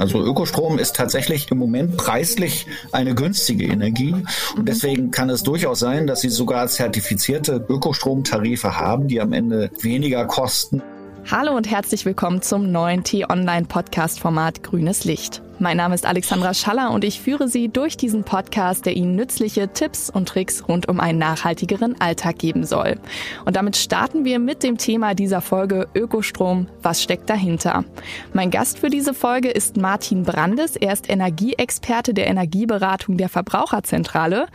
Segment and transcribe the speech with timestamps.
[0.00, 4.14] Also Ökostrom ist tatsächlich im Moment preislich eine günstige Energie
[4.56, 9.70] und deswegen kann es durchaus sein, dass Sie sogar zertifizierte Ökostromtarife haben, die am Ende
[9.82, 10.82] weniger kosten.
[11.28, 15.42] Hallo und herzlich willkommen zum neuen T-Online-Podcast-Format Grünes Licht.
[15.60, 19.68] Mein Name ist Alexandra Schaller und ich führe Sie durch diesen Podcast, der Ihnen nützliche
[19.68, 22.98] Tipps und Tricks rund um einen nachhaltigeren Alltag geben soll.
[23.44, 26.66] Und damit starten wir mit dem Thema dieser Folge Ökostrom.
[26.82, 27.84] Was steckt dahinter?
[28.32, 30.74] Mein Gast für diese Folge ist Martin Brandes.
[30.74, 34.46] Er ist Energieexperte der Energieberatung der Verbraucherzentrale.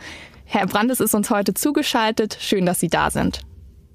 [0.44, 2.36] Herr Brandes ist uns heute zugeschaltet.
[2.40, 3.40] Schön, dass Sie da sind.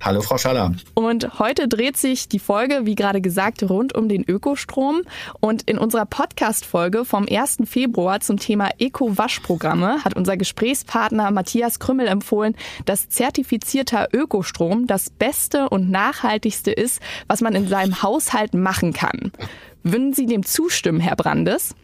[0.04, 0.74] Hallo, Frau Schaller.
[0.96, 5.04] Und heute dreht sich die Folge, wie gerade gesagt, rund um den Ökostrom.
[5.40, 7.60] Und in unserer Podcast-Folge vom 1.
[7.66, 15.70] Februar zum Thema Eco-Waschprogramme hat unser Gesprächspartner Matthias Krümmel empfohlen, dass zertifizierter Ökostrom das Beste
[15.70, 19.32] und Nachhaltigste ist, was man in seinem Haushalt machen kann.
[19.84, 21.76] Würden Sie dem zustimmen, Herr Brandes?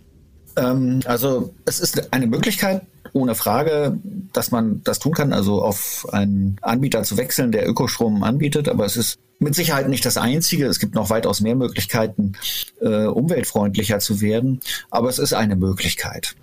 [0.57, 2.81] Ähm, also es ist eine Möglichkeit,
[3.13, 3.97] ohne Frage,
[4.33, 8.85] dass man das tun kann, also auf einen Anbieter zu wechseln, der Ökostrom anbietet, aber
[8.85, 10.65] es ist mit Sicherheit nicht das Einzige.
[10.65, 12.33] Es gibt noch weitaus mehr Möglichkeiten,
[12.81, 16.35] äh, umweltfreundlicher zu werden, aber es ist eine Möglichkeit.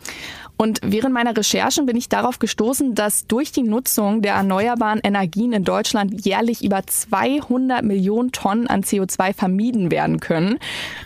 [0.56, 5.52] Und während meiner Recherchen bin ich darauf gestoßen, dass durch die Nutzung der erneuerbaren Energien
[5.52, 10.58] in Deutschland jährlich über 200 Millionen Tonnen an CO2 vermieden werden können.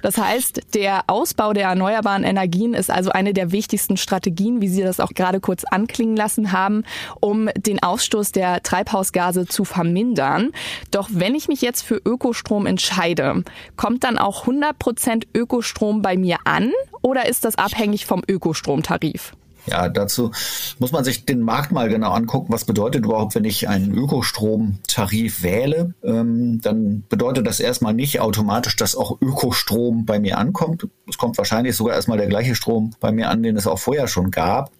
[0.02, 4.82] Das heißt, der Ausbau der erneuerbaren Energien ist also eine der wichtigsten Strategien, wie Sie
[4.82, 6.84] das auch gerade kurz anklingen lassen haben,
[7.20, 10.52] um den Ausstoß der Treibhausgase zu vermindern.
[10.90, 13.42] Doch wenn ich mich jetzt für Ökostrom entscheide,
[13.76, 19.32] kommt dann auch 100 Prozent Ökostrom bei mir an oder ist das abhängig vom Ökostromtarif?
[19.70, 20.30] Ja, dazu
[20.78, 22.52] muss man sich den Markt mal genau angucken.
[22.52, 25.94] Was bedeutet überhaupt, wenn ich einen Ökostromtarif wähle?
[26.02, 30.86] Ähm, dann bedeutet das erstmal nicht automatisch, dass auch Ökostrom bei mir ankommt.
[31.08, 34.08] Es kommt wahrscheinlich sogar erstmal der gleiche Strom bei mir an, den es auch vorher
[34.08, 34.70] schon gab.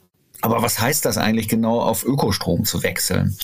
[0.41, 3.37] Aber was heißt das eigentlich genau, auf Ökostrom zu wechseln?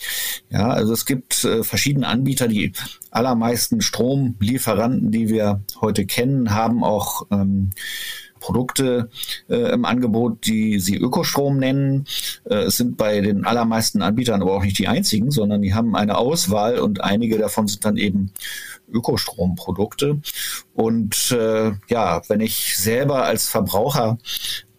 [0.49, 2.47] Ja, also es gibt äh, verschiedene Anbieter.
[2.47, 2.73] Die
[3.11, 7.71] allermeisten Stromlieferanten, die wir heute kennen, haben auch ähm,
[8.45, 9.09] Produkte
[9.49, 12.05] äh, im Angebot, die sie Ökostrom nennen.
[12.45, 15.97] Äh, es sind bei den allermeisten Anbietern aber auch nicht die einzigen, sondern die haben
[15.97, 18.33] eine Auswahl und einige davon sind dann eben
[18.93, 20.21] Ökostromprodukte.
[20.75, 24.19] Und äh, ja, wenn ich selber als Verbraucher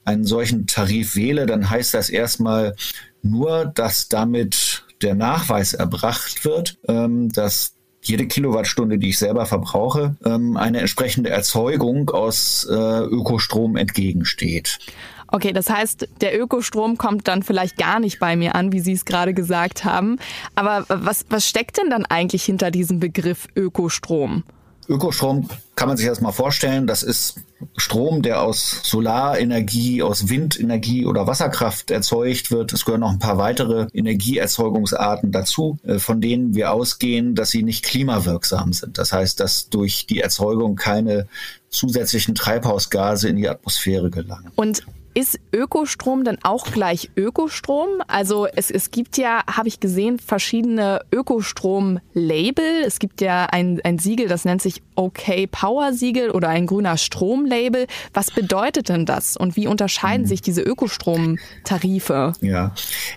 [0.04, 2.75] einen solchen Tarif wähle, dann heißt das erstmal
[3.24, 7.75] nur, dass damit der Nachweis erbracht wird, ähm, dass
[8.08, 14.80] jede Kilowattstunde, die ich selber verbrauche, ähm, eine entsprechende Erzeugung aus äh, Ökostrom entgegensteht.
[15.28, 18.94] Okay, das heißt, der Ökostrom kommt dann vielleicht gar nicht bei mir an, wie Sie
[18.94, 20.18] es gerade gesagt haben.
[20.54, 24.44] Aber was, was steckt denn dann eigentlich hinter diesem Begriff Ökostrom?
[24.88, 27.40] Ökostrom kann man sich erstmal vorstellen, das ist
[27.78, 32.72] Strom, der aus Solarenergie, aus Windenergie oder Wasserkraft erzeugt wird.
[32.73, 37.63] Es gehören noch ein paar weitere Energieerzeugungsarten dazu, äh, von denen wir ausgehen, dass sie
[37.63, 38.97] nicht klimawirksam sind.
[38.97, 41.28] Das heißt, dass durch die Erzeugung keine
[41.69, 44.51] zusätzlichen Treibhausgase in die Atmosphäre gelangen.
[44.56, 44.85] Und
[45.16, 47.88] ist Ökostrom dann auch gleich Ökostrom?
[48.08, 52.84] Also es, es gibt ja, habe ich gesehen, verschiedene Ökostrom-Label.
[52.86, 56.98] Es gibt ja ein, ein Siegel, das nennt sich OK Power Siegel oder ein grüner
[56.98, 57.88] Strom-Label.
[58.14, 60.28] Was bedeutet denn das und wie unterscheiden mhm.
[60.28, 62.34] sich diese Ökostrom-Tarife?
[62.42, 62.74] Ja,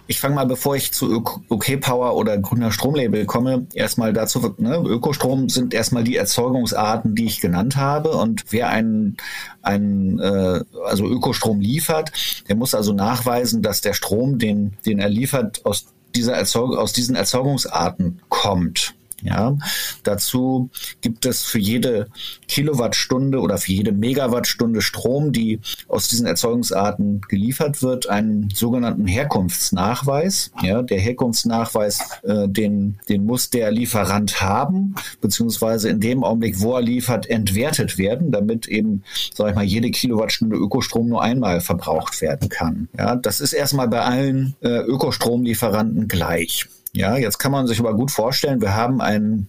[0.06, 4.76] ich fange mal, bevor ich zu OK Power oder grüner Strom-Label komme, erstmal dazu, ne,
[4.76, 9.16] Ökostrom sind erstmal die Erzeugungsarten, die ich genannt habe und wer einen,
[9.62, 12.12] einen äh, also Ökostrom liefert, liefert.
[12.48, 16.92] Der muss also nachweisen, dass der Strom, den, den er liefert, aus dieser Erzeug aus
[16.92, 18.94] diesen Erzeugungsarten kommt.
[19.22, 19.56] Ja,
[20.04, 20.70] dazu
[21.00, 22.06] gibt es für jede
[22.46, 30.52] Kilowattstunde oder für jede Megawattstunde Strom, die aus diesen Erzeugungsarten geliefert wird, einen sogenannten Herkunftsnachweis.
[30.62, 36.74] Ja, der Herkunftsnachweis, äh, den, den muss der Lieferant haben, beziehungsweise in dem Augenblick, wo
[36.74, 39.02] er liefert, entwertet werden, damit eben,
[39.34, 42.88] sag ich mal, jede Kilowattstunde Ökostrom nur einmal verbraucht werden kann.
[42.96, 46.66] Ja, das ist erstmal bei allen äh, Ökostromlieferanten gleich.
[46.92, 49.48] Ja, jetzt kann man sich aber gut vorstellen, wir haben einen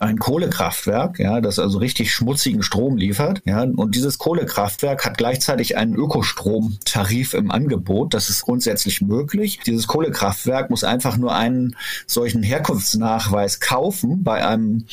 [0.00, 5.76] ein Kohlekraftwerk, ja, das also richtig schmutzigen Strom liefert, ja, und dieses Kohlekraftwerk hat gleichzeitig
[5.76, 8.14] einen Ökostromtarif im Angebot.
[8.14, 9.60] Das ist grundsätzlich möglich.
[9.66, 11.76] Dieses Kohlekraftwerk muss einfach nur einen
[12.06, 14.86] solchen Herkunftsnachweis kaufen bei einem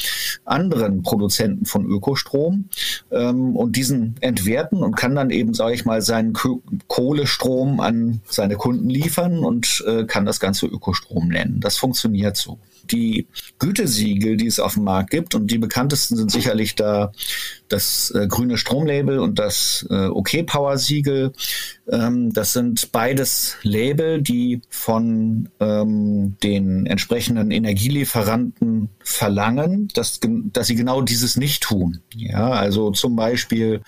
[0.46, 2.70] anderen Produzenten von Ökostrom
[3.12, 6.34] ähm, und diesen entwerten und kann dann eben, sage ich mal, seinen
[6.88, 11.60] Kohlestrom an seine Kunden liefern und äh, kann das Ganze Ökostrom nennen.
[11.60, 12.60] Das funktioniert so.
[12.92, 13.28] Die
[13.60, 15.36] Gütesiegel, die es auf dem Markt gibt.
[15.36, 17.12] Und die bekanntesten sind sicherlich da
[17.70, 21.34] das äh, grüne Stromlabel und das äh, OK Power Siegel.
[21.90, 30.76] Ähm, das sind beides Label, die von ähm, den entsprechenden Energielieferanten verlangen, dass, dass sie
[30.76, 32.02] genau dieses nicht tun.
[32.16, 33.82] Ja, also zum Beispiel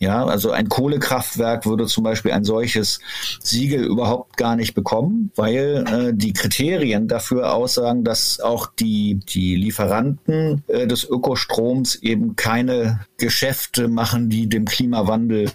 [0.00, 3.00] ja, also ein Kohlekraftwerk würde zum Beispiel ein solches
[3.42, 9.56] Siegel überhaupt gar nicht bekommen, weil äh, die Kriterien dafür aussagen, dass auch die, die
[9.56, 15.50] Lieferanten äh, des Ökostroms eben keine Geschäfte machen, die dem Klimawandel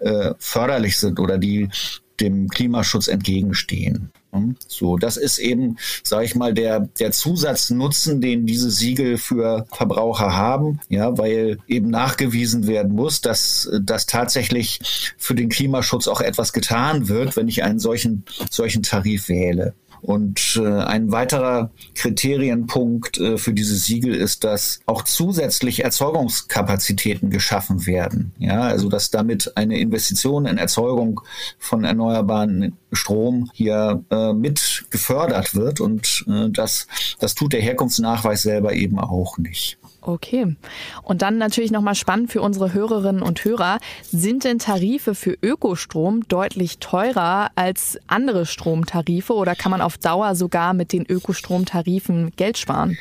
[0.00, 1.70] äh, förderlich sind oder die
[2.20, 4.10] dem Klimaschutz entgegenstehen.
[4.32, 4.56] Hm?
[4.68, 10.36] So, das ist eben, sage ich mal, der, der Zusatznutzen, den diese Siegel für Verbraucher
[10.36, 14.80] haben, ja, weil eben nachgewiesen werden muss, dass, dass tatsächlich
[15.16, 19.74] für den Klimaschutz auch etwas getan wird, wenn ich einen solchen, solchen Tarif wähle.
[20.02, 27.86] Und äh, ein weiterer Kriterienpunkt äh, für diese Siegel ist, dass auch zusätzlich Erzeugungskapazitäten geschaffen
[27.86, 28.32] werden.
[28.38, 31.20] Ja, also dass damit eine Investition in Erzeugung
[31.58, 36.86] von erneuerbaren Strom hier äh, mit gefördert wird und äh, das,
[37.18, 39.78] das tut der Herkunftsnachweis selber eben auch nicht.
[40.02, 40.56] Okay.
[41.02, 43.78] Und dann natürlich nochmal spannend für unsere Hörerinnen und Hörer.
[44.02, 50.34] Sind denn Tarife für Ökostrom deutlich teurer als andere Stromtarife oder kann man auf Dauer
[50.34, 52.96] sogar mit den Ökostromtarifen Geld sparen?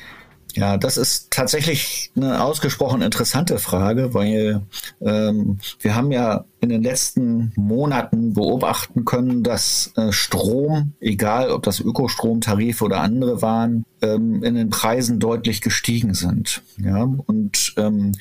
[0.60, 4.62] Ja, das ist tatsächlich eine ausgesprochen interessante Frage, weil
[5.00, 11.64] ähm, wir haben ja in den letzten Monaten beobachten können, dass äh, Strom, egal ob
[11.64, 16.62] das Ökostromtarife oder andere waren, ähm, in den Preisen deutlich gestiegen sind.
[16.78, 18.12] Ja, und ähm,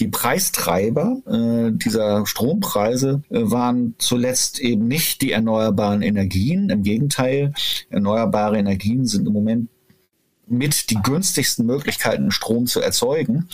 [0.00, 6.70] die Preistreiber äh, dieser Strompreise äh, waren zuletzt eben nicht die erneuerbaren Energien.
[6.70, 7.52] Im Gegenteil,
[7.90, 9.68] erneuerbare Energien sind im Moment
[10.46, 13.48] mit die günstigsten Möglichkeiten, Strom zu erzeugen,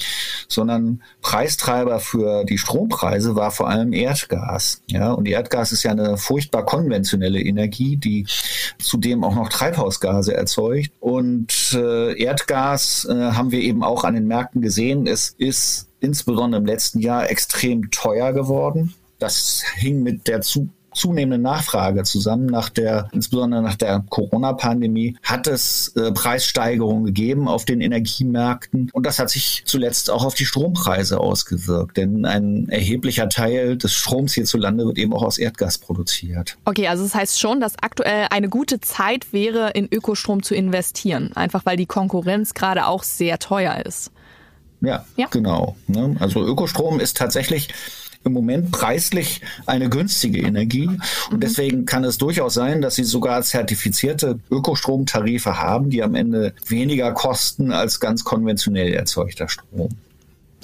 [0.49, 4.83] sondern Preistreiber für die Strompreise war vor allem Erdgas.
[4.89, 8.27] Ja, und Erdgas ist ja eine furchtbar konventionelle Energie, die
[8.79, 10.91] zudem auch noch Treibhausgase erzeugt.
[11.01, 15.07] Und äh, Erdgas äh, haben wir eben auch an den Märkten gesehen.
[15.07, 18.95] Es ist insbesondere im letzten Jahr extrem teuer geworden.
[19.19, 25.47] Das hing mit der zu zunehmende Nachfrage zusammen nach der, insbesondere nach der Corona-Pandemie, hat
[25.47, 30.47] es äh, Preissteigerungen gegeben auf den Energiemärkten und das hat sich zuletzt auch auf die
[30.47, 36.57] Strompreise ausgewirkt, denn ein erheblicher Teil des Stroms hierzulande wird eben auch aus Erdgas produziert.
[36.65, 41.33] Okay, also das heißt schon, dass aktuell eine gute Zeit wäre, in Ökostrom zu investieren,
[41.35, 44.11] einfach weil die Konkurrenz gerade auch sehr teuer ist.
[44.81, 45.27] Ja, ja.
[45.31, 45.77] genau.
[45.87, 46.17] Ne?
[46.21, 47.69] Also Ökostrom ist tatsächlich
[48.25, 50.87] im Moment preislich eine günstige Energie.
[50.87, 51.40] Und mhm.
[51.40, 57.12] deswegen kann es durchaus sein, dass sie sogar zertifizierte Ökostromtarife haben, die am Ende weniger
[57.12, 59.90] kosten als ganz konventionell erzeugter Strom.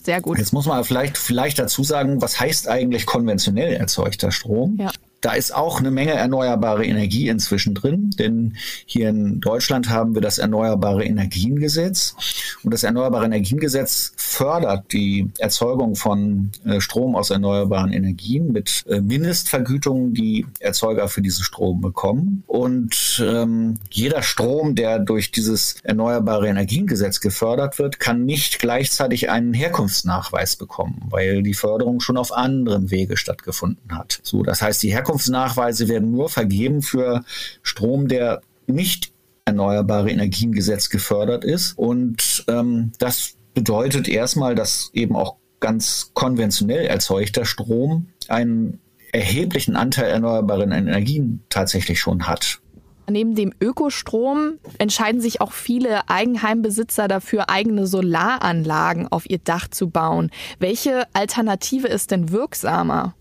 [0.05, 0.39] Sehr gut.
[0.39, 4.77] Jetzt muss man vielleicht, vielleicht dazu sagen, was heißt eigentlich konventionell erzeugter Strom?
[4.79, 4.91] Ja.
[5.27, 10.23] Da ist auch eine Menge erneuerbare Energie inzwischen drin, denn hier in Deutschland haben wir
[10.23, 12.15] das Erneuerbare Energiengesetz.
[12.63, 19.01] Und das Erneuerbare Energiengesetz fördert die Erzeugung von äh, Strom aus erneuerbaren Energien mit äh,
[19.01, 22.45] Mindestvergütungen, die Erzeuger für diesen Strom bekommen.
[22.47, 29.55] Und ähm, jeder Strom, der durch dieses Erneuerbare Energiengesetz gefördert wird, kann nicht gleichzeitig einen
[29.55, 34.21] Herkunftsnachweis bekommen, weil die Förderung schon auf anderem Wege stattgefunden hat.
[34.23, 37.25] So, das heißt, die Herkunftsnachweis Herkunftsnachweise werden nur vergeben für
[37.63, 39.13] Strom, der nicht
[39.47, 41.79] Erneuerbare Energiengesetz gefördert ist.
[41.79, 48.81] Und ähm, das bedeutet erstmal, dass eben auch ganz konventionell erzeugter Strom einen
[49.13, 52.61] erheblichen Anteil erneuerbaren Energien tatsächlich schon hat.
[53.09, 59.89] Neben dem Ökostrom entscheiden sich auch viele Eigenheimbesitzer dafür, eigene Solaranlagen auf ihr Dach zu
[59.89, 60.31] bauen.
[60.59, 63.15] Welche Alternative ist denn wirksamer?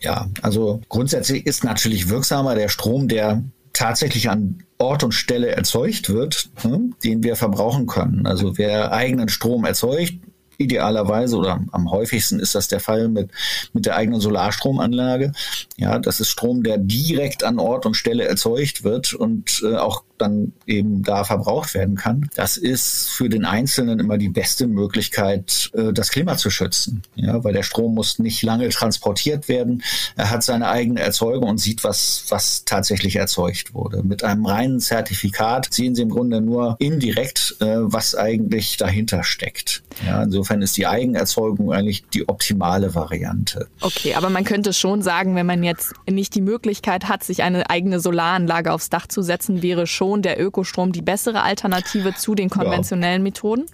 [0.00, 3.42] Ja, also grundsätzlich ist natürlich wirksamer der Strom, der
[3.72, 8.26] tatsächlich an Ort und Stelle erzeugt wird, ne, den wir verbrauchen können.
[8.26, 10.14] Also wer eigenen Strom erzeugt,
[10.58, 13.30] idealerweise oder am häufigsten ist das der Fall mit,
[13.72, 15.32] mit der eigenen Solarstromanlage.
[15.76, 20.04] Ja, das ist Strom, der direkt an Ort und Stelle erzeugt wird und äh, auch
[20.20, 22.28] dann eben da verbraucht werden kann.
[22.34, 27.02] Das ist für den Einzelnen immer die beste Möglichkeit, äh, das Klima zu schützen.
[27.14, 29.82] Ja, weil der Strom muss nicht lange transportiert werden.
[30.16, 34.02] Er hat seine eigene Erzeugung und sieht, was, was tatsächlich erzeugt wurde.
[34.02, 39.82] Mit einem reinen Zertifikat sehen Sie im Grunde nur indirekt, äh, was eigentlich dahinter steckt.
[40.06, 43.68] Ja, insofern Insofern ist die Eigenerzeugung eigentlich die optimale Variante.
[43.80, 47.70] Okay, aber man könnte schon sagen, wenn man jetzt nicht die Möglichkeit hat, sich eine
[47.70, 52.50] eigene Solaranlage aufs Dach zu setzen, wäre schon der Ökostrom die bessere Alternative zu den
[52.50, 53.24] konventionellen ja.
[53.24, 53.66] Methoden?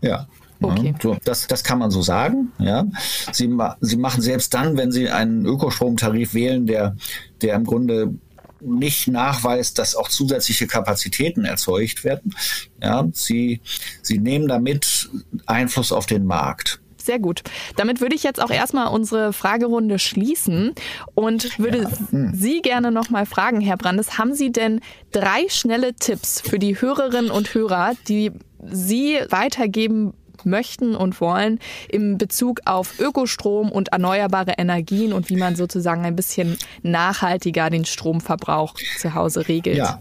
[0.00, 0.26] Ja.
[0.60, 0.94] Okay.
[1.00, 2.52] so, das, das kann man so sagen.
[2.58, 2.84] Ja.
[3.32, 3.48] Sie,
[3.80, 6.96] sie machen selbst dann, wenn Sie einen Ökostromtarif wählen, der,
[7.42, 8.14] der im Grunde
[8.60, 12.34] nicht nachweist, dass auch zusätzliche Kapazitäten erzeugt werden.
[12.82, 13.60] Ja, sie,
[14.02, 15.08] sie nehmen damit
[15.46, 16.80] Einfluss auf den Markt.
[17.00, 17.42] Sehr gut.
[17.76, 20.74] Damit würde ich jetzt auch erstmal unsere Fragerunde schließen
[21.14, 21.90] und würde ja.
[22.10, 22.32] hm.
[22.34, 24.80] Sie gerne nochmal fragen, Herr Brandes, haben Sie denn
[25.12, 28.32] drei schnelle Tipps für die Hörerinnen und Hörer, die
[28.70, 30.12] Sie weitergeben
[30.44, 36.16] möchten und wollen im Bezug auf Ökostrom und erneuerbare Energien und wie man sozusagen ein
[36.16, 39.76] bisschen nachhaltiger den Stromverbrauch zu Hause regelt.
[39.76, 40.00] Ja,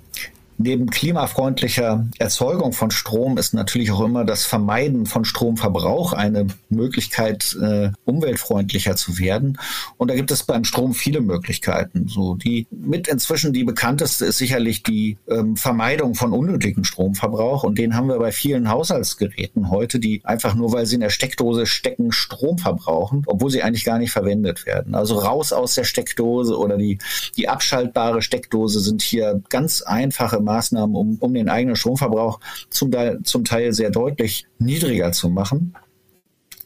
[0.60, 7.56] Neben klimafreundlicher Erzeugung von Strom ist natürlich auch immer das Vermeiden von Stromverbrauch eine Möglichkeit,
[7.62, 9.60] äh, umweltfreundlicher zu werden.
[9.98, 12.08] Und da gibt es beim Strom viele Möglichkeiten.
[12.08, 17.64] So die mit inzwischen die bekannteste ist sicherlich die ähm, Vermeidung von unnötigem Stromverbrauch.
[17.64, 21.12] Und den haben wir bei vielen Haushaltsgeräten heute, die einfach nur, weil sie in der
[21.12, 24.96] Steckdose stecken, Strom verbrauchen, obwohl sie eigentlich gar nicht verwendet werden.
[24.96, 26.98] Also raus aus der Steckdose oder die,
[27.36, 32.40] die abschaltbare Steckdose sind hier ganz einfache Maßnahmen, um, um den eigenen Stromverbrauch
[32.70, 35.74] zum Teil, zum Teil sehr deutlich niedriger zu machen.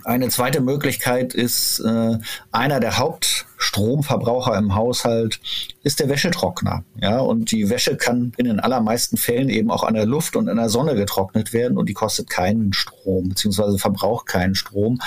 [0.03, 2.17] Eine zweite Möglichkeit ist, äh,
[2.51, 5.39] einer der Hauptstromverbraucher im Haushalt
[5.83, 6.83] ist der Wäschetrockner.
[6.99, 10.47] Ja, und die Wäsche kann in den allermeisten Fällen eben auch an der Luft und
[10.47, 14.99] in der Sonne getrocknet werden und die kostet keinen Strom, beziehungsweise verbraucht keinen Strom,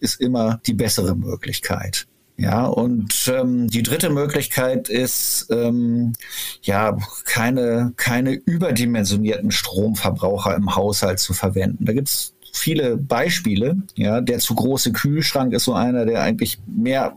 [0.00, 2.06] ist immer die bessere Möglichkeit.
[2.42, 6.12] Ja, und ähm, die dritte Möglichkeit ist, ähm,
[6.62, 11.84] ja, keine, keine überdimensionierten Stromverbraucher im Haushalt zu verwenden.
[11.84, 13.76] Da gibt's viele Beispiele.
[13.94, 17.14] Ja, der zu große Kühlschrank ist so einer, der eigentlich mehr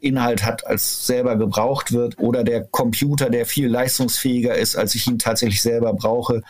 [0.00, 2.18] Inhalt hat, als selber gebraucht wird.
[2.18, 6.42] Oder der Computer, der viel leistungsfähiger ist, als ich ihn tatsächlich selber brauche.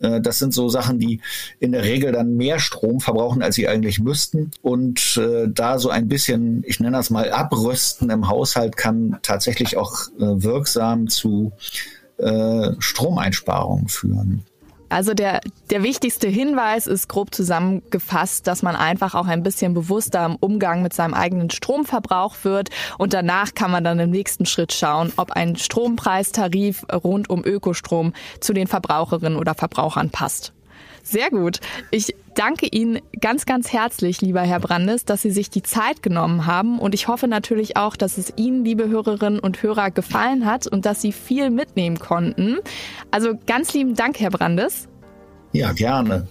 [0.00, 1.20] Äh, das sind so Sachen, die
[1.60, 4.50] in der Regel dann mehr Strom verbrauchen, als sie eigentlich müssten.
[4.62, 9.76] Und äh, da so ein bisschen, ich nenne das mal, abrüsten im Haushalt kann tatsächlich
[9.76, 11.52] auch äh, wirksam zu
[12.18, 14.44] äh, Stromeinsparungen führen.
[14.88, 15.40] Also der,
[15.70, 20.82] der wichtigste Hinweis ist grob zusammengefasst, dass man einfach auch ein bisschen bewusster im Umgang
[20.82, 25.32] mit seinem eigenen Stromverbrauch wird und danach kann man dann im nächsten Schritt schauen, ob
[25.32, 30.52] ein Strompreistarif rund um Ökostrom zu den Verbraucherinnen oder Verbrauchern passt.
[31.08, 31.60] Sehr gut.
[31.92, 36.46] Ich danke Ihnen ganz, ganz herzlich, lieber Herr Brandes, dass Sie sich die Zeit genommen
[36.46, 36.80] haben.
[36.80, 40.84] Und ich hoffe natürlich auch, dass es Ihnen, liebe Hörerinnen und Hörer, gefallen hat und
[40.84, 42.58] dass Sie viel mitnehmen konnten.
[43.12, 44.88] Also ganz lieben Dank, Herr Brandes.
[45.52, 46.26] Ja, gerne.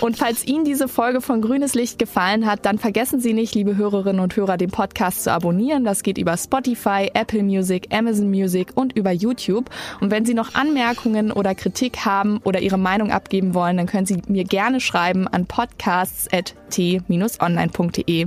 [0.00, 3.76] Und falls Ihnen diese Folge von Grünes Licht gefallen hat, dann vergessen Sie nicht, liebe
[3.76, 5.84] Hörerinnen und Hörer, den Podcast zu abonnieren.
[5.84, 9.70] Das geht über Spotify, Apple Music, Amazon Music und über YouTube.
[10.00, 14.06] Und wenn Sie noch Anmerkungen oder Kritik haben oder Ihre Meinung abgeben wollen, dann können
[14.06, 18.26] Sie mir gerne schreiben an podcasts.t-online.de.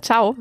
[0.00, 0.36] Ciao.